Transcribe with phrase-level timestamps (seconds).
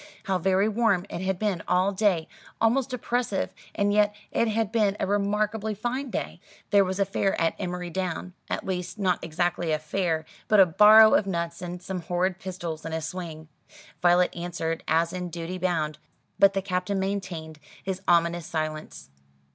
[0.23, 2.27] How very warm it had been all day,
[2.59, 6.39] almost oppressive: and yet it had been a remarkably fine day.
[6.71, 10.65] There was a fair at Emery Down at least not exactly a fair, but a
[10.65, 13.47] barrow of nuts and some horrid pistols, and a swing.
[14.01, 15.99] Violet answered, as in duty bound;
[16.39, 19.11] but the Captain maintained his ominous silence.